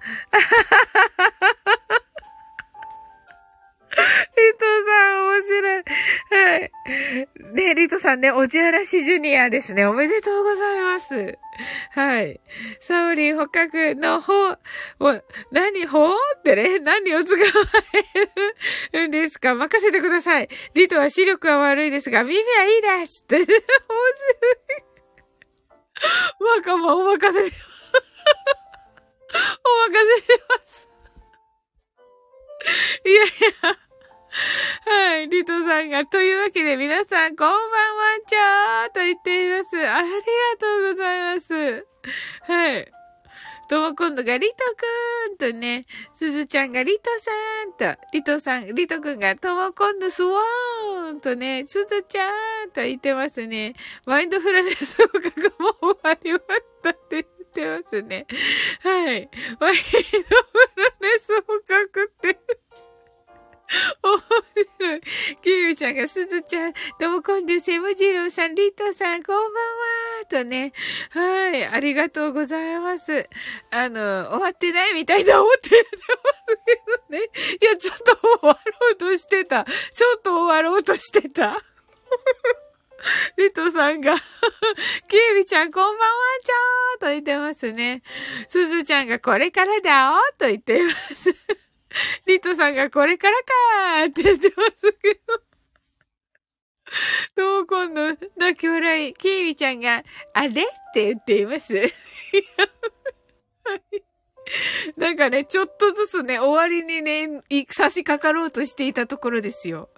[1.18, 1.32] は
[1.90, 2.03] は
[3.96, 5.84] リトさん、面白い。
[6.32, 6.72] はい。
[7.54, 9.86] ね、リトさんね、おじあらしジュニアですね。
[9.86, 11.38] おめでとうございます。
[11.92, 12.40] はい。
[12.82, 14.58] サオリン捕獲の方、
[15.52, 17.46] 何、ほってね、何を使わ
[18.92, 19.54] れるんですか？
[19.54, 20.50] 任せてください。
[20.74, 23.38] リトは視力は悪いですが、耳はいいですって。
[23.38, 23.58] 面白い。
[26.40, 27.54] まかまお任せし、
[29.64, 30.90] お任せします。
[33.06, 33.28] いやい
[33.62, 33.78] や。
[34.86, 35.30] はい。
[35.30, 37.64] リトさんが、というわけで皆さん、こんばんは
[38.28, 39.78] ちゃーと言っています。
[39.88, 40.18] ありが
[40.60, 41.88] とうございます。
[42.42, 42.92] はい。
[43.70, 44.56] とも今度がリト
[45.38, 52.30] くんとね、すずちゃんがリトさんと、リトさん、リトくんがとも今度スワーンとね、すずちゃ
[52.66, 53.76] んと言ってますね。
[54.06, 56.44] マインドフルネス合格も終わりまし
[56.84, 58.26] たって言ってますね。
[58.82, 59.30] はい。
[59.60, 60.73] マインドフル
[65.84, 70.72] ちゃんが、すずちゃん、どうも今度、セムジローさん、リトさん、こんばんはとね。
[71.10, 71.66] はい。
[71.66, 73.28] ありがとうございます。
[73.70, 76.08] あの、終わってないみたいな思ってま
[76.54, 77.30] すけどね。
[77.62, 79.66] いや、ちょっと終わろうとしてた。
[79.66, 81.62] ちょっと終わろうとしてた。
[83.36, 84.16] リトさんが
[85.10, 85.98] キービちゃんこんばんは
[86.42, 88.04] ちゃーと言ってますね。
[88.48, 91.36] すずちゃんがこれからだおと言ってます。
[92.26, 95.53] リトさんがこれからかーって言ってますけど。
[97.36, 98.02] とも今度、
[98.38, 100.04] 泣き笑い、キーミちゃんが、
[100.34, 100.50] あれ？
[100.50, 100.54] っ
[100.94, 101.74] て言っています。
[104.98, 109.90] なんかね、ちょっとずつね、終わりにね、差し掛かろうとしていたところですよ。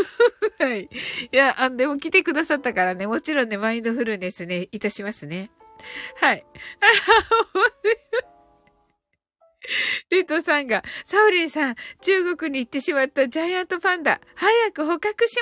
[0.58, 0.84] はい。
[0.84, 5.50] いや、あでも来てくださったからね、もちろんね、マインドフルネスね、いたしますね。
[6.16, 6.44] はい。
[10.10, 15.36] リトさんが、サウリンさん、中国に行ってしまったジャイアントパンダ、早く捕獲し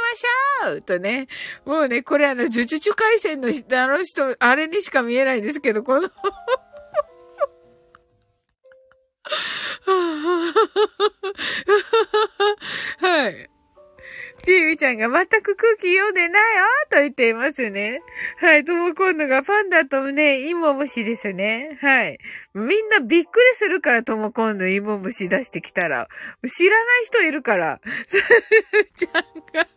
[0.65, 1.29] ましょうとね。
[1.65, 3.53] もうね、これあの、呪術回戦のあ
[3.87, 6.11] の人、あれにしか見えないんですけど、この
[12.99, 13.51] はい。
[14.49, 18.01] キーミちゃんが全く空気読んでないよと言っていますね。
[18.41, 18.65] はい。
[18.65, 21.77] とも今度がパンダとね、イモムシですね。
[21.83, 22.19] はい。
[22.55, 26.09] みんなびっくりするから、とも今度イモムシ出してきたら。
[26.47, 27.81] 知らない人いるから。
[28.07, 28.23] す ー
[28.97, 29.69] ちゃんが。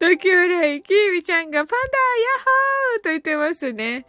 [0.00, 4.06] 泣き笑い、キーミちゃんがパンダヤッホーと言ってますね。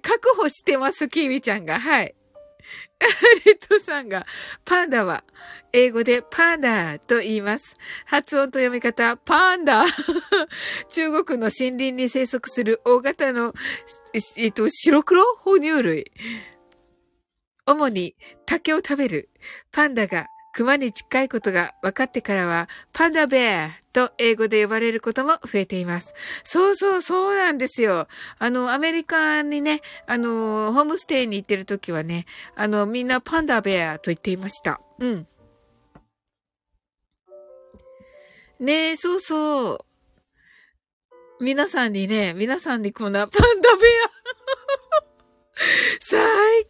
[0.00, 1.78] 確保してます、キーミちゃんが。
[1.78, 2.14] はい。
[3.44, 4.26] レッドさんが、
[4.64, 5.24] パンダは、
[5.72, 7.76] 英語でパンダと言います。
[8.06, 9.84] 発音と読み方、パンダ。
[10.88, 13.54] 中国の森林に生息する大型の、
[14.36, 16.12] えっと、白黒哺乳類。
[17.66, 18.14] 主に
[18.46, 19.30] 竹を食べる
[19.72, 26.14] パンダが熊に近いことが分かってからは、パンダベアと英語で呼ばれることも増えています。
[26.44, 28.06] そうそう、そうなんですよ。
[28.38, 34.80] あの、アメリカにね、あの、ホームステイに行ってる時はね、あの、みんなパンダベアと言っていました。
[35.00, 35.26] うん。
[38.60, 39.84] ねえ、そうそ
[41.40, 41.44] う。
[41.44, 45.13] 皆さんにね、皆さんにこんなパンダベア
[46.00, 46.18] 最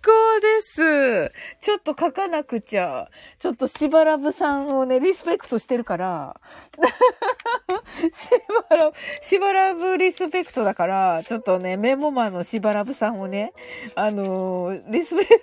[0.02, 3.08] 高ですちょっと書かなくちゃ。
[3.38, 6.40] ちょっとしばらぶさんをね、リスペクトしてるから。
[8.12, 8.28] し
[8.68, 13.54] ばらぶ、しばらぶリスペクトだから、ちょっとね、メモマのしばらぶさんをね、
[13.94, 15.40] あのー、リスペク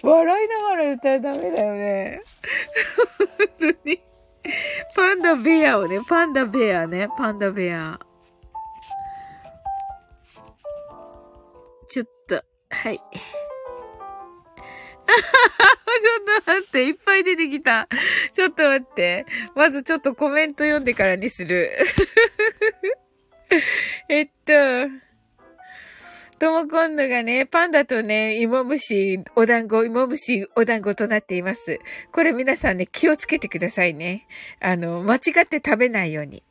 [0.00, 2.22] ト 笑いながら歌うダメだよね。
[3.60, 4.00] 本当に。
[4.94, 7.98] パンダベアをね、パンダベアね、パンダベア。
[11.88, 12.98] ちょっと、はい。
[12.98, 13.04] ちょ
[16.40, 17.88] っと待って、いっぱい出てきた。
[18.32, 19.24] ちょっと待って。
[19.54, 21.70] まずちょっとコメント読んでからにする。
[24.08, 24.52] えっと、
[26.38, 31.78] とも今度がね、パンダとね、芋虫、お団子、芋虫、お団子となっています。
[32.12, 34.26] これ皆さんね、気をつけてくださいね。
[34.60, 36.42] あの、間違って食べないように。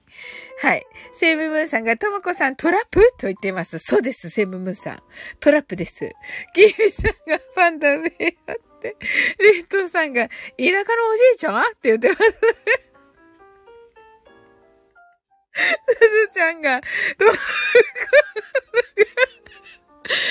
[0.62, 0.86] はい。
[1.14, 3.02] セイムムーンさんが、ともこさんトラップ？
[3.18, 3.80] と言っています。
[3.80, 5.04] そうです、セイムムーンさん。
[5.40, 6.12] トラップです。
[6.54, 8.06] キーさんがパンダウェ
[8.48, 8.96] アって。
[9.40, 11.62] リットさんが、田舎のおじいちゃん？
[11.62, 12.22] って言ってます。
[15.52, 16.00] す
[16.30, 16.82] ずちゃんが、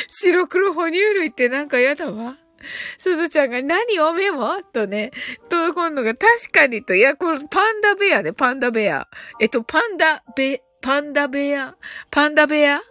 [0.08, 2.38] 白黒哺乳類ってなんか嫌だわ。
[2.98, 4.62] すずちゃんが何をメモ？
[4.62, 5.10] とね、
[5.48, 9.08] と、今度が確かにと、いや、これパンダベアで、パンダベア。
[9.40, 11.76] えっと、パンダベ、パンダベア？
[12.10, 12.80] パンダベア？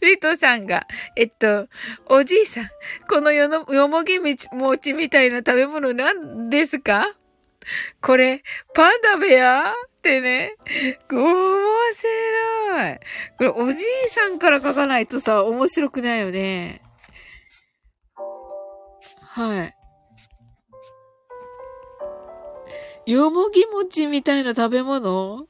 [0.00, 1.68] リトさんが、えっと、
[2.06, 2.70] おじいさん、
[3.08, 7.14] このよの、よもぎ餅みたいな食べ物なんですか？
[8.00, 8.42] これ、
[8.74, 9.72] パンダベア？
[10.02, 10.56] ってね。
[11.08, 11.22] 面
[11.94, 12.98] 白い。
[13.38, 16.82] これ、おじいさんから書かないとさ、面白くないよね。
[19.20, 19.64] は
[23.06, 23.12] い。
[23.12, 25.46] よもぎ餅みたいな食べ物？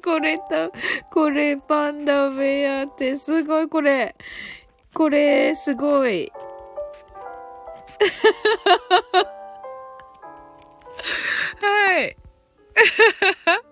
[0.00, 0.44] これと、
[1.10, 4.14] これパンダベアってすごい、これ。
[4.94, 6.32] これ、すごい。
[11.60, 12.16] はい。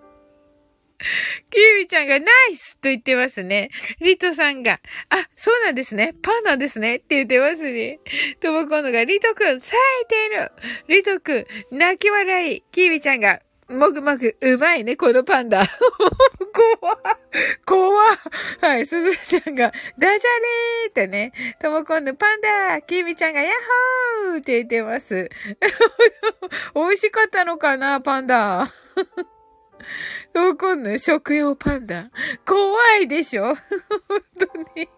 [1.51, 3.69] キービちゃんがナイスと言ってますね。
[4.01, 6.15] リトさんが、あ、そうなんですね。
[6.21, 6.95] パンなんですね。
[6.97, 7.99] って言ってますね。
[8.39, 10.51] ともこのが、リトくん、冴えてる。
[10.87, 12.63] リトくん、泣き笑い。
[12.71, 13.39] キービちゃんが、
[13.69, 15.63] もぐもぐ、うまいね、このパンダ。
[16.53, 16.97] 怖
[17.65, 18.01] 怖
[18.61, 23.53] はい、すずちゃんが、ダジャレーってね、ともこんのパンダきみちゃんが、ヤッ
[24.29, 25.29] ホーって言ってます。
[26.73, 28.73] 美味しかったのかな、パンダ。
[30.33, 32.09] ともこんの食用パンダ。
[32.45, 33.57] 怖いでしょ本
[34.39, 34.89] 当に。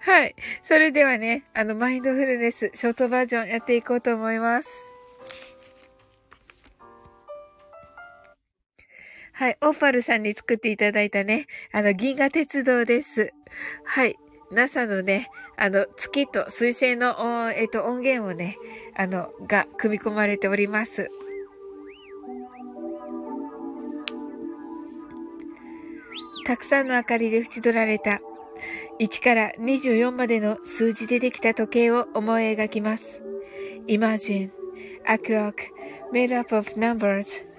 [0.00, 0.34] はい。
[0.62, 4.95] それではね、あの、マインドフルネス、ショートバージョンやっていこうと思います。
[9.38, 13.34] はい、オファルさんに作っていただいたね、あの、銀河鉄道です。
[13.84, 14.16] はい。
[14.50, 15.28] NASA のね、
[15.58, 18.56] あの、月と水星の、えっと、音源をね、
[18.96, 21.10] あの、が組み込まれております。
[26.46, 28.20] たくさんの明かりで縁取られた
[29.00, 33.20] 1から24までの数字でできた時計を思い描きます。
[33.86, 34.50] Imagine
[35.04, 35.56] a clock
[36.10, 37.44] made up of numbers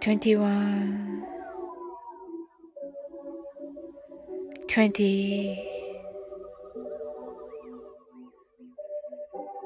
[0.00, 1.22] 21
[4.66, 5.58] 20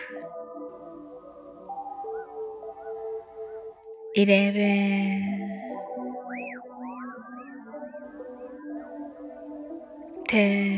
[4.15, 5.38] eleven.
[10.29, 10.78] て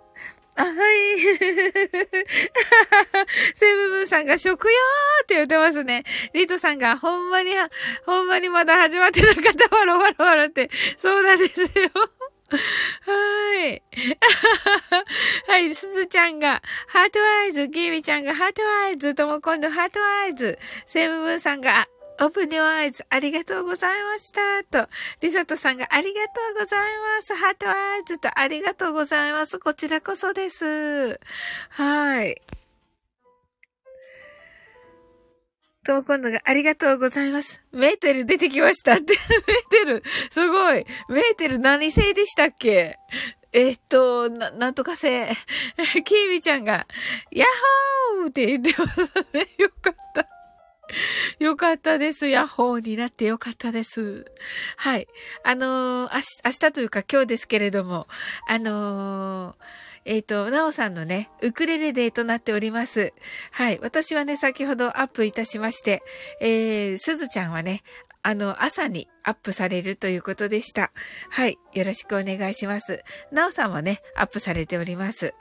[0.55, 0.73] あ、はい。
[3.55, 6.03] セブブンさんが食よーって言ってますね。
[6.33, 7.51] リトさんがほんまに、
[8.05, 9.75] ほんまにまだ始まってなかった。
[9.75, 10.69] わろわろわろって。
[10.97, 11.67] そうなんですよ。
[12.51, 13.81] はい。
[15.47, 21.87] はい、すずちゃんが、 heart eyes、キミちゃんが heart eyes、とも今度 heart eyes、セブブンさんが、
[22.21, 24.85] open your eyes、ありがとうございました。
[24.85, 24.87] と、
[25.21, 26.79] リサトさんがありがとうござい
[27.17, 27.33] ます。
[27.33, 29.57] ハートアイズとありがとうございます。
[29.57, 31.19] こちらこそです。
[31.69, 32.39] はい。
[35.83, 37.63] と今度がありがとうございます。
[37.71, 39.15] メーテル出てきましたって。
[39.47, 40.85] メーテル、すごい。
[41.09, 42.97] メーテル何星でしたっけ？
[43.51, 45.07] えっと、な、なんとか星。
[46.05, 46.85] キーミちゃんが、
[47.31, 47.47] ヤッ
[48.19, 49.47] ホーって言ってますね。
[49.57, 50.40] よかった。
[51.39, 52.27] よかったです。
[52.27, 54.25] ヤッホーになってよかったです。
[54.77, 55.07] はい。
[55.43, 58.07] あのー、明日、明日というか今日ですけれども、
[58.47, 59.55] あのー、
[60.05, 63.13] えっ、と、なおさんのね、ウクレレデーとなっております。
[63.51, 63.79] はい。
[63.83, 66.01] 私はね、先ほどアップいたしまして、
[66.39, 67.83] えー、すずちゃんはね、
[68.23, 70.91] あの、朝にアップされるということでした。
[71.29, 71.57] はい。
[71.73, 73.03] よろしくお願いします。
[73.31, 75.33] なおさんはね、アップされております。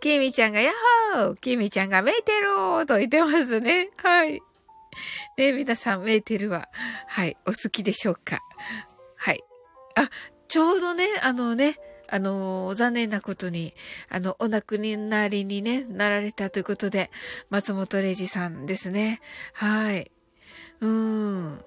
[0.00, 0.74] きみちゃんが、やっ
[1.14, 3.90] ほーきみちゃんが、メーテルーと言ってますね。
[3.96, 4.40] はい。
[5.36, 6.68] ね皆さん、メーテルは、
[7.06, 8.40] はい、お好きでしょうか？
[9.16, 9.42] はい。
[9.96, 10.10] あ、
[10.48, 11.76] ちょうどね、あのね、
[12.08, 13.74] あの、残念なことに、
[14.08, 17.10] あの、お亡くなりにね、なられたということで、
[17.50, 19.20] 松本零士さんですね。
[19.52, 20.10] はい。
[20.80, 21.64] うん。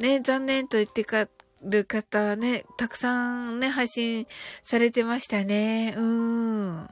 [0.00, 1.28] ね、残念と言ってか
[1.62, 4.26] る方はね、たくさんね、配信
[4.62, 5.94] されてましたね。
[5.96, 6.88] うん。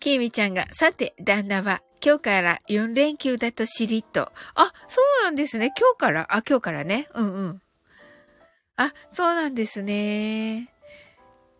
[0.00, 4.32] きみちゃんが、さて、旦那は、今日から4連休だと知りと。
[4.54, 5.70] あ、そうなんですね。
[5.78, 6.26] 今日から？
[6.30, 7.08] あ、今日からね。
[7.14, 7.62] うんうん。
[8.76, 10.72] あ、そうなんですね。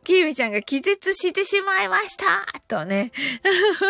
[0.05, 2.24] きみちゃんが気絶してしまいました
[2.66, 3.12] とね。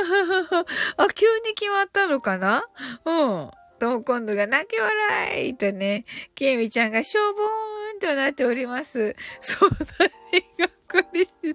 [0.96, 2.64] あ、急に決まったのかな？
[3.04, 3.50] うん。
[3.78, 6.04] と、今度が泣き笑いとね。
[6.34, 9.14] きみちゃんがしょぼーんとなっております。
[9.40, 9.76] そんな
[10.32, 11.54] にがっかりしな、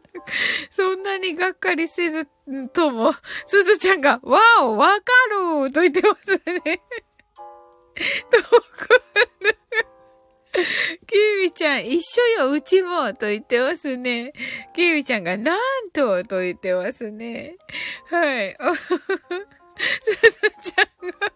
[0.71, 2.27] そんなにがっかりせず
[2.73, 3.13] とも、
[3.45, 5.01] すずちゃんが、わお、わか
[5.63, 6.81] ると言ってますね。
[8.29, 8.47] と、今
[9.41, 9.55] 度
[11.07, 14.31] キービちゃん、一緒よ、うちも、と言ってますね。
[14.73, 17.57] キービちゃんが、なんと、と言ってますね。
[18.09, 18.55] はい。
[20.01, 21.33] すずちゃんが、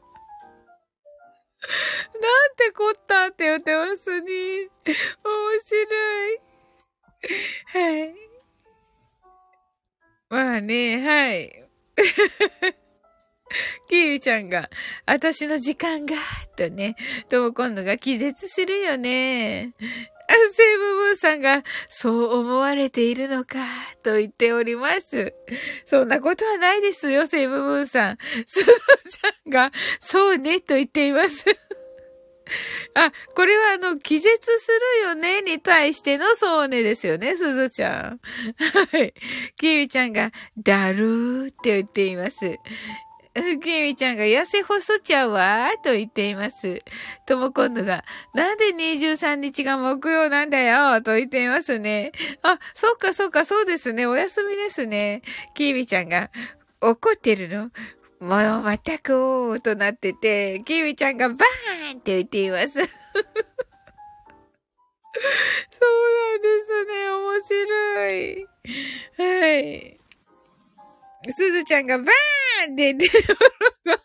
[13.90, 14.70] キーウちゃんが、
[15.06, 16.16] 私の時間が、
[16.56, 16.96] とね、
[17.30, 19.74] とも今度が気絶するよね。
[19.82, 23.58] あ、セブブーさんが、そう思われているのか、
[24.04, 25.34] と言っております。
[25.86, 28.18] そんなことはないですよ、セブブーさん。
[28.46, 31.46] スノちゃんが、そうね、と言っています。
[32.96, 34.72] あ、これはあの、気絶す
[35.04, 38.20] るよねに対してのそうねですよね、すずちゃん。
[38.92, 39.14] はい。
[39.58, 42.58] キービちゃんが、だるーって言っています。
[43.62, 46.82] きみちゃんが痩せ細っちゃうわー、と言っています。
[47.26, 52.12] とも今度が、なんで23日が木曜なんだよ、と言っていますね。
[52.42, 54.08] あ、そうかそうか、そうですね。
[54.08, 55.22] お休みですね。
[55.54, 56.32] きみちゃんが、
[56.82, 57.70] 怒ってるの？
[58.20, 58.30] もう、
[58.64, 62.70] またく、となってて、きみちゃんがバーンって言っています。
[62.76, 62.84] そう
[66.20, 67.10] なんですね。
[67.10, 68.48] 面白い。
[69.18, 70.00] はい。
[71.32, 73.14] すずちゃんがバーンって言って喜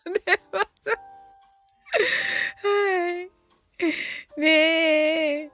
[0.09, 0.89] んでます。
[2.63, 3.21] は
[4.37, 4.39] い。
[4.39, 5.51] ねえ。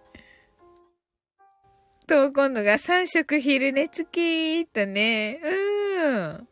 [2.07, 5.39] と、今度が3食昼寝付きとね。
[5.41, 6.47] うん。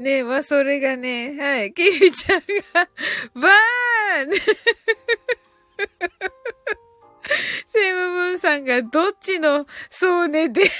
[0.00, 1.74] ねえ、まあ、それがね、はい。
[1.74, 2.46] キミちゃんが、
[3.34, 4.30] バーン
[7.68, 10.62] セムムーンさんがどっちのそうねで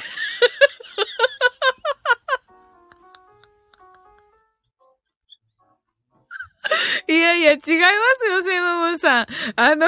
[7.09, 9.27] いやいや、違いますよ、セムムンさん。
[9.57, 9.87] あの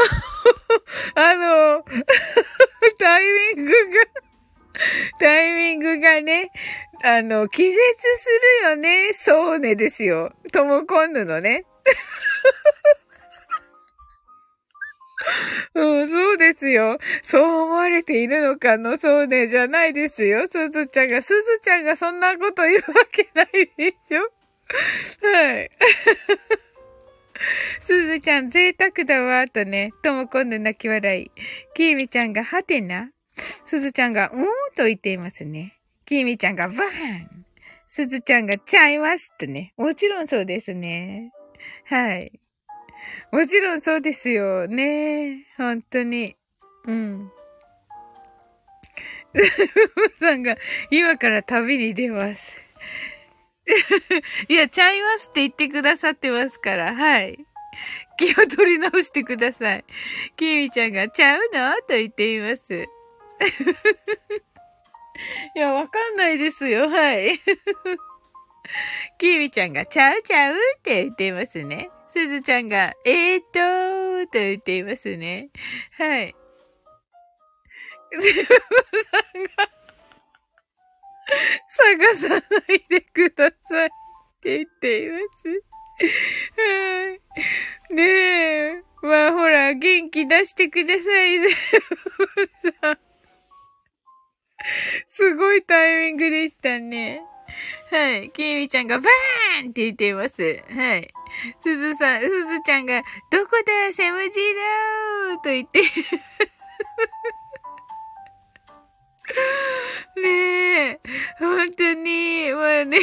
[1.14, 1.84] あの、
[2.98, 3.24] タイ
[3.56, 4.06] ミングが
[5.18, 6.50] タイミングがね、
[7.02, 8.28] あの、気絶す
[8.64, 10.32] るよね、そうねですよ。
[10.52, 11.64] トモコンヌのね。
[15.74, 16.98] うん、そうですよ。
[17.22, 20.46] そう思われているのかの、そうね、じゃないですよ。
[20.50, 24.30] すずちゃんが、すずちゃんがそんなこと言うわけないでしょ。
[25.26, 25.70] はい。
[27.86, 31.30] すずちゃん贅沢だわ、とね、とも今度泣き笑い。
[31.74, 33.10] きーみちゃんがはてな。
[33.64, 34.46] すずちゃんが、うーん
[34.76, 35.79] と言っていますね。
[36.10, 37.46] きみちゃんがバーン。
[37.86, 39.72] すずちゃんがちゃいますとね。
[39.76, 41.32] もちろんそうですね。
[41.84, 42.40] はい。
[43.30, 44.66] もちろんそうですよ。
[44.66, 46.34] ね本当に。
[46.86, 47.30] うん。
[50.18, 50.56] さんが、
[50.90, 52.58] 今から旅に出ます。
[54.48, 57.38] いや、ちゃいますって言ってくださってますから、はい。
[58.18, 59.84] 気を取り直してください。
[60.36, 61.76] きみちゃんが、ちゃうの？
[61.82, 62.88] と言っています。
[65.54, 67.40] いや、わかんないですよ、はい。
[69.18, 71.90] きみちゃんが、ちゃうちゃうって言っていますね。
[72.08, 75.50] すずちゃんが、えーっとーと言っていますね。
[75.96, 76.34] はい。
[78.10, 78.18] さ
[79.38, 79.70] んが、
[81.68, 82.38] 探さな
[82.74, 83.90] いでくださいっ
[84.42, 85.62] て言っています。
[86.56, 87.14] は
[87.90, 87.94] い。
[87.94, 88.82] ねえ。
[89.02, 91.38] まあほら、元気出してください、
[92.80, 93.09] さん。
[95.08, 97.22] すごいタイミングでしたね。
[97.90, 98.30] はい。
[98.30, 100.62] きみちゃんがバーンって言っています。
[100.70, 101.12] はい。
[101.60, 105.82] すずさん、すずちゃんが、どこだ、セムジローと言って
[110.20, 111.00] ねえ、
[111.38, 112.98] 本当に、まあね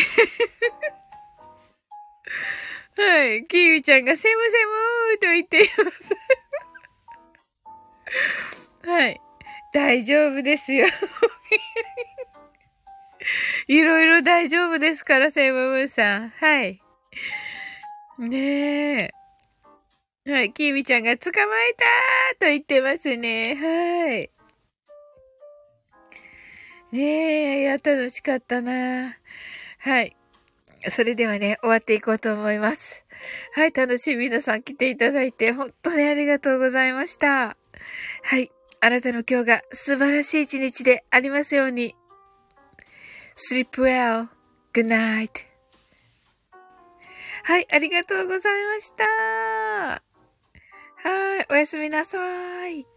[2.98, 5.92] はい、キーウちゃんがセムセムと言っていま
[8.84, 9.22] すはい、
[9.74, 10.88] 大丈夫ですよ
[13.68, 16.30] いろいろ大丈夫ですから、セイムムーンさん。
[16.30, 16.82] はい。
[18.20, 19.12] ねえ。
[20.30, 23.56] はい、キーミちゃんが捕まえたーと言ってますね。
[23.56, 24.30] はい。
[26.92, 29.18] ねえ、いや、楽しかったな。
[29.80, 30.16] はい。
[30.90, 33.06] それではね、終わっていこうと思います。
[33.54, 37.58] はい、楽しい皆さん来ていただいて、本当にありがとうございました。
[38.24, 38.52] はい。
[38.80, 41.96] あなたの今日が素晴らしい一日でありますように。
[43.36, 45.30] sleep well.good night.
[47.44, 49.06] はい、ありがとうございました。
[49.06, 50.02] は
[51.42, 52.18] い、おやすみなさ
[52.68, 52.97] い。